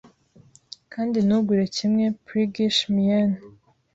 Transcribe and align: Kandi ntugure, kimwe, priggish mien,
Kandi 0.93 1.17
ntugure, 1.25 1.65
kimwe, 1.75 2.05
priggish 2.25 2.79
mien, 2.95 3.29